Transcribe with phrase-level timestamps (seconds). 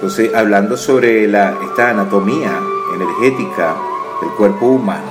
[0.00, 2.58] Entonces, hablando sobre esta anatomía
[2.94, 3.76] energética
[4.22, 5.10] del cuerpo humano,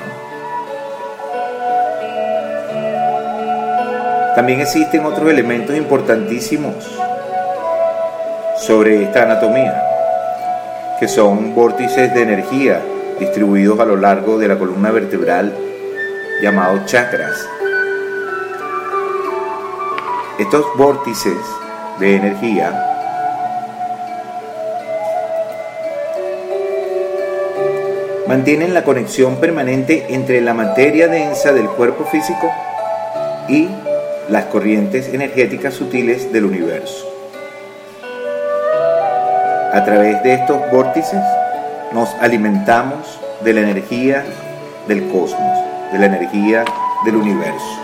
[4.36, 6.74] también existen otros elementos importantísimos
[8.58, 9.80] sobre esta anatomía,
[11.00, 12.82] que son vórtices de energía
[13.20, 15.54] distribuidos a lo largo de la columna vertebral
[16.42, 17.48] llamados chakras.
[20.40, 21.38] Estos vórtices
[22.00, 22.89] de energía
[28.30, 32.48] mantienen la conexión permanente entre la materia densa del cuerpo físico
[33.48, 33.68] y
[34.30, 37.12] las corrientes energéticas sutiles del universo.
[39.74, 41.20] A través de estos vórtices
[41.92, 44.24] nos alimentamos de la energía
[44.88, 45.58] del cosmos,
[45.92, 46.66] de la energía
[47.06, 47.82] del universo.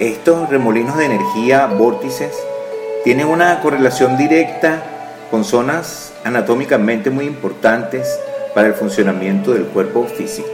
[0.00, 2.36] Estos remolinos de energía, vórtices,
[3.04, 4.82] tienen una correlación directa
[5.30, 8.08] con zonas anatómicamente muy importantes
[8.54, 10.48] para el funcionamiento del cuerpo físico.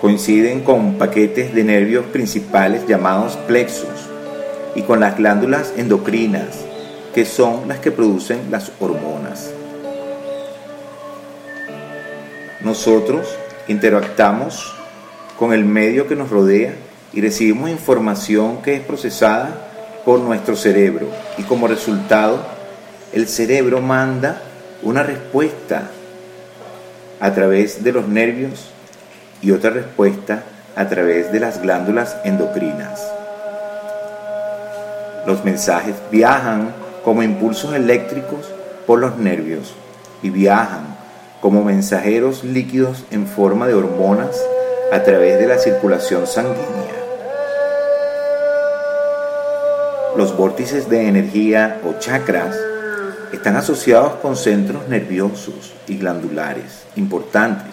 [0.00, 4.08] Coinciden con paquetes de nervios principales llamados plexos
[4.74, 6.64] y con las glándulas endocrinas,
[7.14, 9.52] que son las que producen las hormonas.
[12.62, 13.26] Nosotros
[13.68, 14.74] interactamos
[15.38, 16.74] con el medio que nos rodea
[17.12, 19.69] y recibimos información que es procesada
[20.04, 21.06] por nuestro cerebro
[21.38, 22.44] y como resultado
[23.12, 24.40] el cerebro manda
[24.82, 25.90] una respuesta
[27.20, 28.70] a través de los nervios
[29.42, 30.42] y otra respuesta
[30.76, 33.00] a través de las glándulas endocrinas.
[35.26, 36.72] Los mensajes viajan
[37.04, 38.50] como impulsos eléctricos
[38.86, 39.74] por los nervios
[40.22, 40.96] y viajan
[41.40, 44.40] como mensajeros líquidos en forma de hormonas
[44.92, 46.99] a través de la circulación sanguínea.
[50.20, 52.54] Los vórtices de energía o chakras
[53.32, 57.72] están asociados con centros nerviosos y glandulares importantes.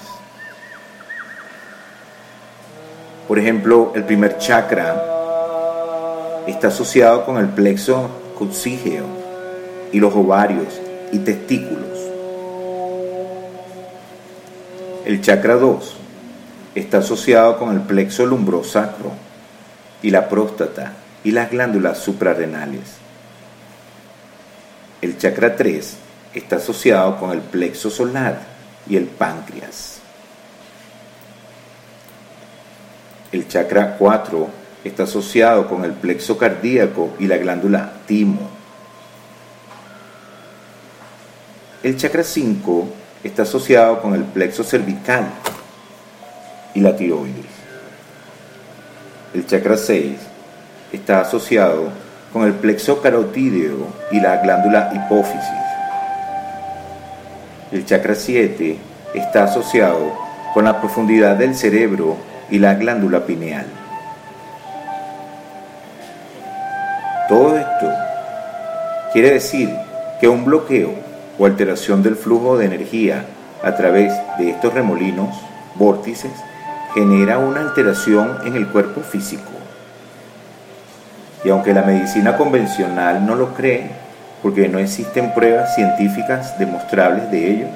[3.27, 4.95] Por ejemplo, el primer chakra
[6.47, 9.03] está asociado con el plexo coccígeo
[9.91, 10.79] y los ovarios
[11.11, 11.99] y testículos.
[15.03, 15.97] El chakra 2
[16.75, 19.11] está asociado con el plexo lumbrosacro
[20.01, 20.93] y la próstata
[21.27, 22.83] y las glándulas suprarrenales.
[25.01, 25.97] El chakra 3
[26.33, 28.43] está asociado con el plexo solar
[28.87, 29.99] y el páncreas.
[33.33, 34.47] El chakra 4
[34.85, 38.49] está asociado con el plexo cardíaco y la glándula timo.
[41.83, 42.87] El chakra 5
[43.25, 45.27] está asociado con el plexo cervical
[46.73, 47.45] y la tiroides.
[49.33, 50.36] El chakra 6
[50.91, 51.89] está asociado
[52.31, 55.41] con el plexo carotídeo y la glándula hipófisis.
[57.71, 58.77] El chakra 7
[59.13, 60.13] está asociado
[60.53, 62.17] con la profundidad del cerebro
[62.49, 63.65] y la glándula pineal.
[67.27, 67.91] Todo esto
[69.11, 69.69] quiere decir
[70.21, 70.93] que un bloqueo
[71.37, 73.25] o alteración del flujo de energía
[73.63, 75.35] a través de estos remolinos,
[75.75, 76.31] vórtices,
[76.93, 79.56] genera una alteración en el cuerpo físico.
[81.43, 83.89] Y aunque la medicina convencional no lo cree,
[84.41, 87.67] porque no existen pruebas científicas demostrables de ello,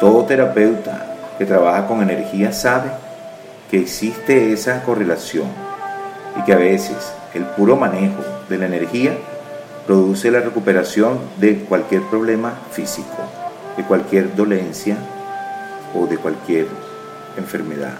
[0.00, 1.06] todo terapeuta
[1.38, 2.90] que trabaja con energía sabe
[3.70, 5.46] que existe esa correlación
[6.36, 9.12] y que a veces el puro manejo de la energía
[9.86, 13.16] produce la recuperación de cualquier problema físico,
[13.76, 14.96] de cualquier dolencia
[15.94, 16.66] o de cualquier
[17.36, 17.94] enfermedad,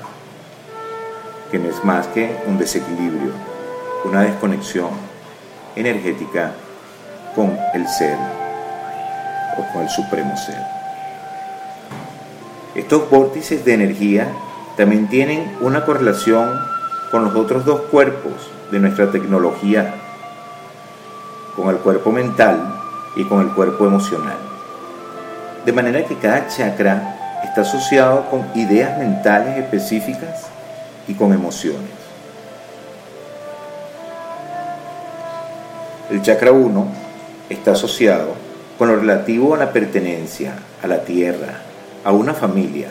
[1.50, 3.32] que no es más que un desequilibrio,
[4.05, 4.91] una desconexión
[5.77, 6.53] energética
[7.35, 8.17] con el ser
[9.59, 10.63] o con el supremo ser.
[12.75, 14.29] Estos vórtices de energía
[14.77, 16.59] también tienen una correlación
[17.11, 19.94] con los otros dos cuerpos de nuestra tecnología,
[21.55, 22.81] con el cuerpo mental
[23.15, 24.38] y con el cuerpo emocional.
[25.67, 30.47] De manera que cada chakra está asociado con ideas mentales específicas
[31.06, 32.01] y con emociones.
[36.12, 36.87] El chakra 1
[37.49, 38.35] está asociado
[38.76, 41.62] con lo relativo a la pertenencia a la tierra,
[42.05, 42.88] a una familia,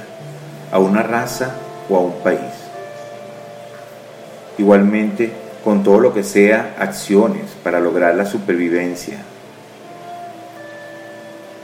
[0.71, 1.51] a una raza
[1.87, 2.39] o a un país.
[4.57, 5.31] Igualmente,
[5.63, 9.19] con todo lo que sea acciones para lograr la supervivencia.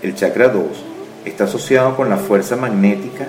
[0.03, 0.63] El chakra 2
[1.25, 3.25] está asociado con la fuerza magnética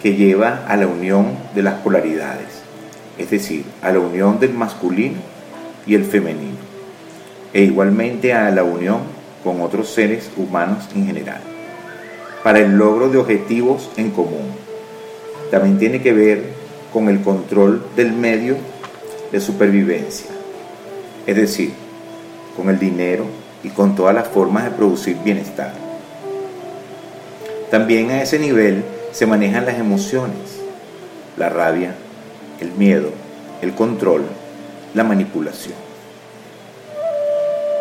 [0.00, 2.62] que lleva a la unión de las polaridades,
[3.18, 5.18] es decir, a la unión del masculino
[5.88, 6.73] y el femenino,
[7.54, 8.98] e igualmente a la unión
[9.44, 11.40] con otros seres humanos en general,
[12.42, 14.48] para el logro de objetivos en común.
[15.50, 16.42] También tiene que ver
[16.92, 18.56] con el control del medio
[19.30, 20.30] de supervivencia,
[21.26, 21.72] es decir,
[22.56, 23.24] con el dinero
[23.62, 25.72] y con todas las formas de producir bienestar.
[27.70, 30.60] También a ese nivel se manejan las emociones,
[31.36, 31.94] la rabia,
[32.60, 33.10] el miedo,
[33.62, 34.24] el control,
[34.92, 35.83] la manipulación.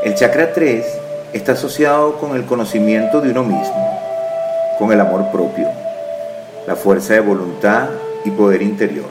[0.04, 0.86] El chakra 3
[1.32, 4.00] está asociado con el conocimiento de uno mismo,
[4.78, 5.70] con el amor propio,
[6.68, 7.88] la fuerza de voluntad
[8.26, 9.08] y poder interior.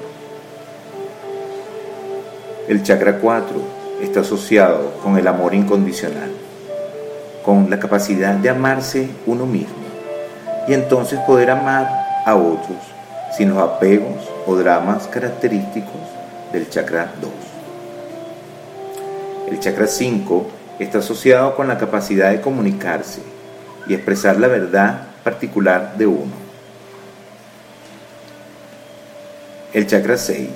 [2.68, 3.56] El chakra 4
[4.02, 6.30] está asociado con el amor incondicional,
[7.42, 9.86] con la capacidad de amarse uno mismo
[10.68, 11.88] y entonces poder amar
[12.26, 12.76] a otros
[13.34, 16.02] sin los apegos o dramas característicos
[16.52, 17.30] del chakra 2.
[19.52, 23.22] El chakra 5 está asociado con la capacidad de comunicarse
[23.86, 26.32] y expresar la verdad particular de uno.
[29.72, 30.48] El chakra 6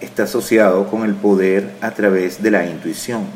[0.00, 3.26] está asociado con el poder a través de la intuición,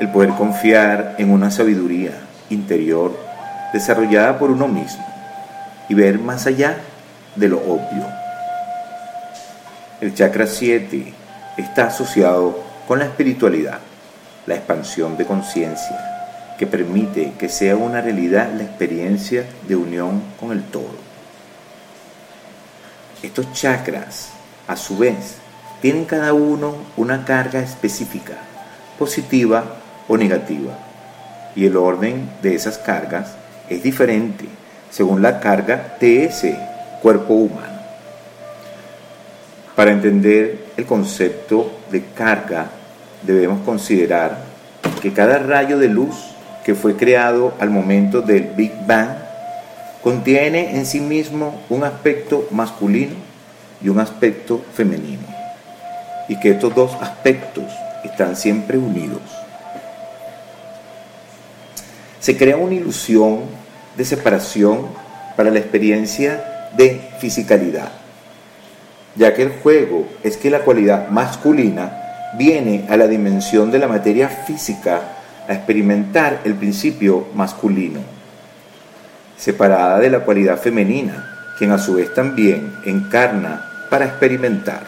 [0.00, 2.12] el poder confiar en una sabiduría
[2.50, 3.18] interior
[3.72, 5.04] desarrollada por uno mismo
[5.88, 6.78] y ver más allá
[7.36, 8.06] de lo obvio.
[10.00, 11.12] El chakra 7
[11.56, 13.80] está asociado con la espiritualidad,
[14.48, 20.52] la expansión de conciencia, que permite que sea una realidad la experiencia de unión con
[20.52, 20.96] el todo.
[23.22, 24.30] Estos chakras,
[24.66, 25.36] a su vez,
[25.82, 28.38] tienen cada uno una carga específica,
[28.98, 29.64] positiva
[30.08, 30.72] o negativa,
[31.54, 33.34] y el orden de esas cargas
[33.68, 34.46] es diferente
[34.90, 36.58] según la carga de ese
[37.02, 37.78] cuerpo humano.
[39.76, 42.70] Para entender el concepto de carga,
[43.22, 44.38] debemos considerar
[45.02, 46.14] que cada rayo de luz
[46.64, 49.08] que fue creado al momento del Big Bang
[50.02, 53.14] contiene en sí mismo un aspecto masculino
[53.82, 55.22] y un aspecto femenino,
[56.28, 57.64] y que estos dos aspectos
[58.04, 59.22] están siempre unidos.
[62.20, 63.40] Se crea una ilusión
[63.96, 64.86] de separación
[65.36, 67.90] para la experiencia de fisicalidad,
[69.14, 73.88] ya que el juego es que la cualidad masculina viene a la dimensión de la
[73.88, 75.00] materia física
[75.48, 78.18] a experimentar el principio masculino
[79.38, 84.82] separada de la cualidad femenina, quien a su vez también encarna para experimentar.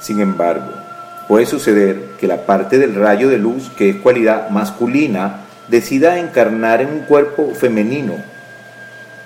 [0.00, 0.72] Sin embargo,
[1.28, 6.80] puede suceder que la parte del rayo de luz que es cualidad masculina decida encarnar
[6.80, 8.14] en un cuerpo femenino.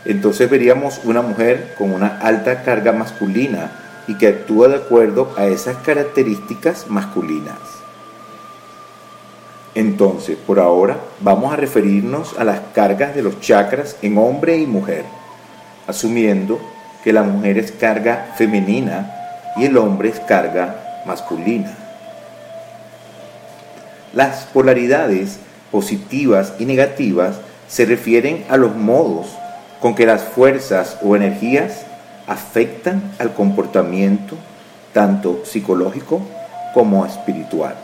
[0.04, 3.70] Entonces veríamos una mujer con una alta carga masculina
[4.08, 7.58] y que actúa de acuerdo a esas características masculinas.
[9.74, 14.66] Entonces, por ahora, vamos a referirnos a las cargas de los chakras en hombre y
[14.66, 15.04] mujer,
[15.86, 16.58] asumiendo
[17.04, 19.12] que la mujer es carga femenina
[19.56, 21.76] y el hombre es carga masculina.
[24.12, 25.38] Las polaridades
[25.70, 27.36] positivas y negativas
[27.68, 29.26] se refieren a los modos
[29.80, 31.85] con que las fuerzas o energías
[32.26, 34.36] afectan al comportamiento
[34.92, 36.22] tanto psicológico
[36.74, 37.74] como espiritual.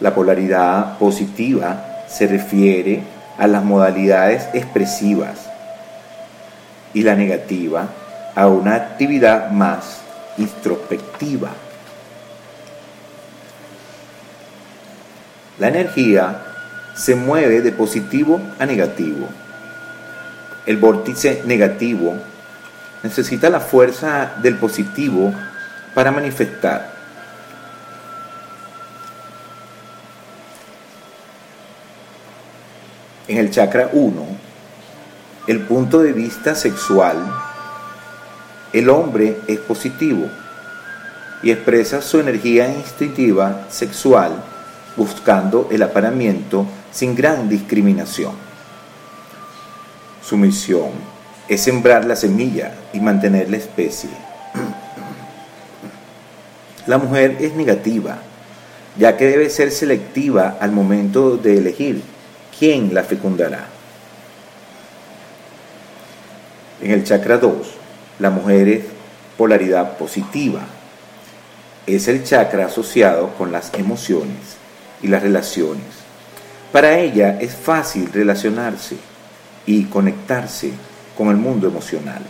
[0.00, 3.02] La polaridad positiva se refiere
[3.38, 5.50] a las modalidades expresivas
[6.94, 7.88] y la negativa
[8.34, 9.98] a una actividad más
[10.38, 11.50] introspectiva.
[15.58, 16.42] La energía
[16.94, 19.26] se mueve de positivo a negativo.
[20.66, 22.14] El vórtice negativo
[23.06, 25.32] necesita la fuerza del positivo
[25.94, 26.94] para manifestar.
[33.28, 34.26] En el chakra 1,
[35.46, 37.16] el punto de vista sexual,
[38.72, 40.28] el hombre es positivo
[41.42, 44.42] y expresa su energía instintiva sexual
[44.96, 48.32] buscando el aparamiento sin gran discriminación.
[50.22, 51.15] Su misión
[51.48, 54.10] es sembrar la semilla y mantener la especie.
[56.86, 58.18] La mujer es negativa,
[58.96, 62.02] ya que debe ser selectiva al momento de elegir
[62.58, 63.66] quién la fecundará.
[66.80, 67.54] En el chakra 2,
[68.18, 68.84] la mujer es
[69.36, 70.60] polaridad positiva.
[71.86, 74.56] Es el chakra asociado con las emociones
[75.02, 75.84] y las relaciones.
[76.72, 78.96] Para ella es fácil relacionarse
[79.66, 80.72] y conectarse
[81.16, 82.22] con el mundo emocional.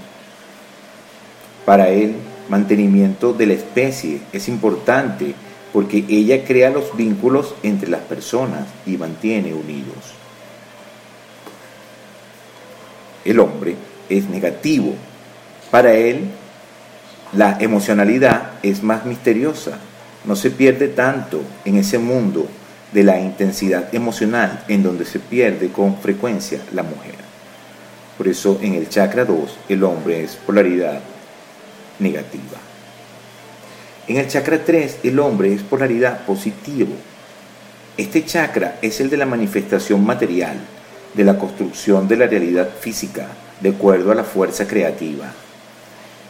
[1.64, 2.14] Para él,
[2.48, 4.20] mantenimiento de la especie.
[4.32, 5.34] Es importante
[5.72, 10.14] porque ella crea los vínculos entre las personas y mantiene unidos.
[13.24, 13.74] El hombre
[14.08, 14.94] es negativo.
[15.70, 16.30] Para él,
[17.32, 19.78] la emocionalidad es más misteriosa.
[20.24, 22.46] No se pierde tanto en ese mundo
[22.92, 27.16] de la intensidad emocional en donde se pierde con frecuencia la mujer.
[28.16, 31.00] Por eso en el chakra 2 el hombre es polaridad
[31.99, 32.58] negativa.
[34.08, 36.94] En el chakra 3 el hombre es polaridad positivo.
[37.96, 40.56] Este chakra es el de la manifestación material,
[41.14, 43.26] de la construcción de la realidad física,
[43.61, 45.32] de acuerdo a la fuerza creativa.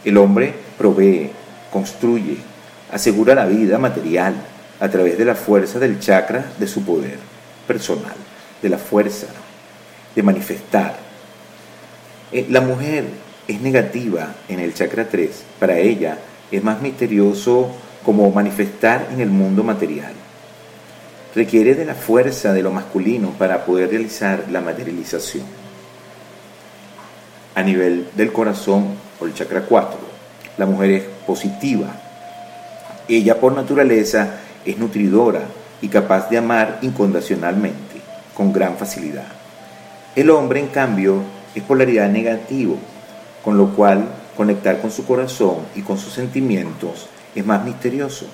[0.03, 1.31] El hombre provee,
[1.71, 2.37] construye,
[2.91, 4.35] asegura la vida material
[4.79, 7.19] a través de la fuerza del chakra de su poder
[7.67, 8.15] personal,
[8.61, 9.27] de la fuerza
[10.15, 11.06] de manifestar.
[12.31, 13.05] Eh, la mujer
[13.47, 15.43] es negativa en el chakra 3.
[15.59, 16.17] Para ella
[16.51, 17.71] es más misterioso
[18.03, 20.13] como manifestar en el mundo material.
[21.33, 25.45] Requiere de la fuerza de lo masculino para poder realizar la materialización.
[27.55, 29.97] A nivel del corazón o el chakra 4,
[30.57, 31.87] la mujer es positiva.
[33.07, 35.41] Ella por naturaleza es nutridora
[35.81, 38.01] y capaz de amar incondicionalmente,
[38.35, 39.27] con gran facilidad.
[40.15, 41.23] El hombre, en cambio,
[41.57, 42.77] es polaridad negativo,
[43.43, 48.27] con lo cual conectar con su corazón y con sus sentimientos es más misterioso.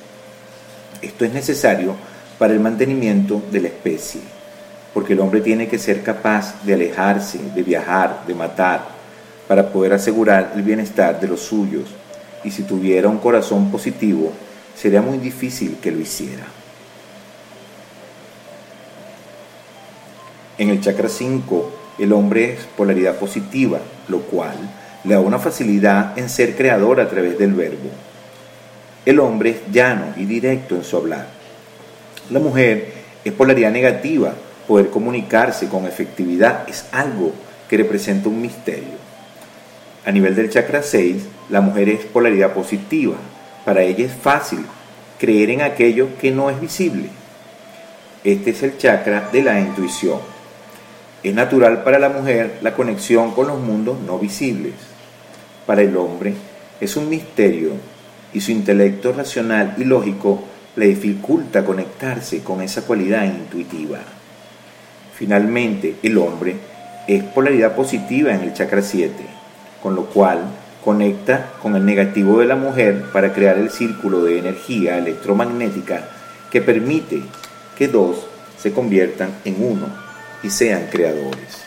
[1.01, 1.95] Esto es necesario
[2.37, 4.21] para el mantenimiento de la especie,
[4.93, 8.83] porque el hombre tiene que ser capaz de alejarse, de viajar, de matar,
[9.47, 11.89] para poder asegurar el bienestar de los suyos,
[12.43, 14.31] y si tuviera un corazón positivo,
[14.75, 16.45] sería muy difícil que lo hiciera.
[20.57, 24.55] En el chakra 5, el hombre es polaridad positiva, lo cual
[25.03, 27.89] le da una facilidad en ser creador a través del verbo.
[29.05, 31.27] El hombre es llano y directo en su hablar.
[32.29, 34.33] La mujer es polaridad negativa,
[34.67, 37.33] poder comunicarse con efectividad es algo
[37.69, 39.03] que representa un misterio.
[40.05, 43.15] A nivel del chakra 6, la mujer es polaridad positiva.
[43.65, 44.65] Para ella es fácil
[45.19, 47.09] creer en aquello que no es visible.
[48.23, 50.32] Este es el chakra de la intuición.
[51.23, 54.73] Es natural para la mujer la conexión con los mundos no visibles.
[55.65, 56.33] Para el hombre
[56.81, 57.71] es un misterio
[58.33, 60.43] y su intelecto racional y lógico
[60.75, 63.99] le dificulta conectarse con esa cualidad intuitiva.
[65.15, 66.57] Finalmente, el hombre
[67.07, 69.13] es polaridad positiva en el chakra 7,
[69.81, 70.41] con lo cual
[70.83, 76.05] conecta con el negativo de la mujer para crear el círculo de energía electromagnética
[76.51, 77.21] que permite
[77.77, 78.27] que dos
[78.57, 80.02] se conviertan en uno
[80.43, 81.63] y sean creadores.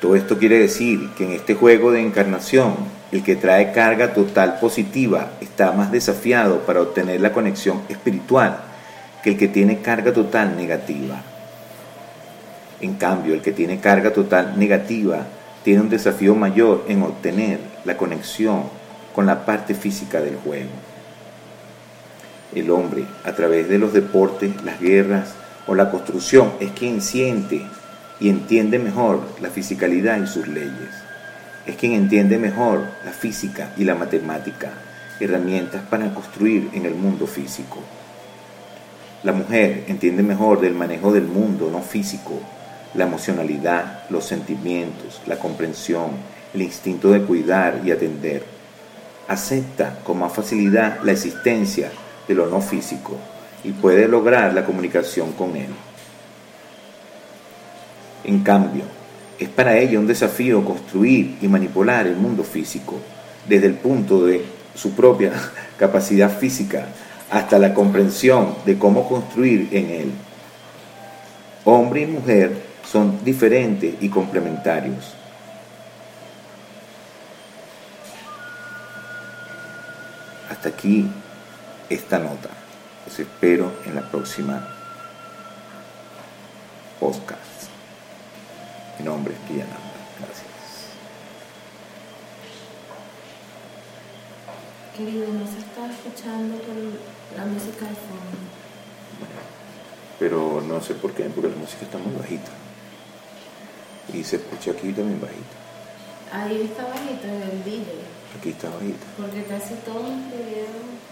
[0.00, 2.74] Todo esto quiere decir que en este juego de encarnación,
[3.12, 8.58] el que trae carga total positiva está más desafiado para obtener la conexión espiritual
[9.22, 11.22] que el que tiene carga total negativa.
[12.80, 15.24] En cambio, el que tiene carga total negativa
[15.62, 18.64] tiene un desafío mayor en obtener la conexión
[19.14, 20.70] con la parte física del juego.
[22.54, 25.34] El hombre, a través de los deportes, las guerras
[25.66, 27.62] o la construcción, es quien siente
[28.20, 30.90] y entiende mejor la fisicalidad y sus leyes.
[31.66, 34.70] Es quien entiende mejor la física y la matemática,
[35.20, 37.78] herramientas para construir en el mundo físico.
[39.22, 42.40] La mujer entiende mejor del manejo del mundo no físico,
[42.94, 46.10] la emocionalidad, los sentimientos, la comprensión,
[46.52, 48.42] el instinto de cuidar y atender.
[49.28, 51.90] Acepta con más facilidad la existencia
[52.26, 53.16] de lo no físico
[53.64, 55.68] y puede lograr la comunicación con él.
[58.24, 58.84] En cambio,
[59.38, 63.00] es para ella un desafío construir y manipular el mundo físico
[63.48, 65.32] desde el punto de su propia
[65.78, 66.86] capacidad física
[67.30, 70.12] hasta la comprensión de cómo construir en él.
[71.64, 72.52] Hombre y mujer
[72.84, 75.14] son diferentes y complementarios.
[80.50, 81.08] Hasta aquí
[81.88, 82.61] esta nota.
[83.12, 84.66] Los espero en la próxima
[86.98, 87.68] podcast.
[88.98, 89.76] Mi nombre es Villananda.
[90.18, 90.46] Gracias.
[94.96, 96.56] Querido, no se está escuchando
[97.36, 98.48] la música de fondo.
[100.18, 102.50] pero no sé por qué, porque la música está muy bajita.
[104.14, 105.54] Y se escucha aquí también bajito.
[106.32, 108.06] Ahí está bajito en el video.
[108.38, 109.04] Aquí está bajito.
[109.18, 111.11] Porque casi todos los videos.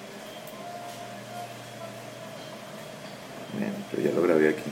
[3.90, 4.69] Pero ya lo grabé aquí.